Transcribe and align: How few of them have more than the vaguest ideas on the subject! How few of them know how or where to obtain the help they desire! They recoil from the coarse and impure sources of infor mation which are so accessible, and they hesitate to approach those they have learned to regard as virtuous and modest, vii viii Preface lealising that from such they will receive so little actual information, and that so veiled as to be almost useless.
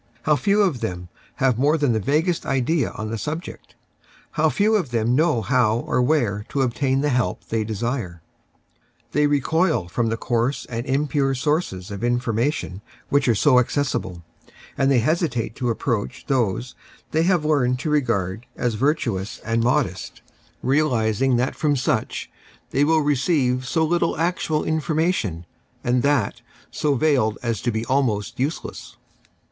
How 0.23 0.35
few 0.35 0.63
of 0.63 0.79
them 0.79 1.09
have 1.35 1.59
more 1.59 1.77
than 1.77 1.93
the 1.93 1.99
vaguest 1.99 2.43
ideas 2.43 2.91
on 2.95 3.11
the 3.11 3.19
subject! 3.19 3.75
How 4.31 4.49
few 4.49 4.73
of 4.75 4.89
them 4.89 5.13
know 5.15 5.43
how 5.43 5.77
or 5.81 6.01
where 6.01 6.43
to 6.49 6.63
obtain 6.63 7.01
the 7.01 7.09
help 7.09 7.43
they 7.49 7.63
desire! 7.63 8.23
They 9.11 9.27
recoil 9.27 9.87
from 9.89 10.09
the 10.09 10.17
coarse 10.17 10.65
and 10.65 10.87
impure 10.87 11.35
sources 11.35 11.91
of 11.91 11.99
infor 11.99 12.33
mation 12.33 12.81
which 13.09 13.27
are 13.27 13.35
so 13.35 13.59
accessible, 13.59 14.23
and 14.75 14.89
they 14.89 15.01
hesitate 15.01 15.53
to 15.57 15.69
approach 15.69 16.25
those 16.25 16.73
they 17.11 17.21
have 17.21 17.45
learned 17.45 17.77
to 17.81 17.91
regard 17.91 18.47
as 18.55 18.73
virtuous 18.73 19.37
and 19.45 19.63
modest, 19.63 20.23
vii 20.63 20.79
viii 20.81 20.89
Preface 20.89 21.19
lealising 21.21 21.37
that 21.37 21.55
from 21.55 21.75
such 21.75 22.31
they 22.71 22.83
will 22.83 23.01
receive 23.03 23.67
so 23.67 23.85
little 23.85 24.17
actual 24.17 24.63
information, 24.63 25.45
and 25.83 26.01
that 26.01 26.41
so 26.71 26.95
veiled 26.95 27.37
as 27.43 27.61
to 27.61 27.71
be 27.71 27.85
almost 27.85 28.39
useless. 28.39 28.97